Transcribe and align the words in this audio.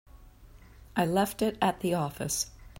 I 0.95 1.05
left 1.05 1.43
it 1.43 1.59
at 1.61 1.81
the 1.81 1.93
office. 1.93 2.49